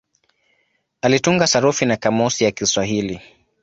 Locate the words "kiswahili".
2.51-3.21